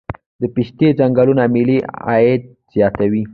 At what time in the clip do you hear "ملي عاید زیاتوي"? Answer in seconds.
1.55-3.23